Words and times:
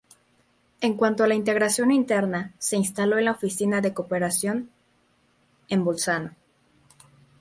En 0.81 0.95
cuanto 0.95 1.23
a 1.23 1.27
la 1.27 1.35
integración 1.35 1.91
interna, 1.91 2.55
se 2.57 2.75
instaló 2.75 3.19
la 3.19 3.33
oficina 3.33 3.81
de 3.81 3.93
cooperación 3.93 4.71
en 5.69 5.83
Bolzano. 5.85 6.31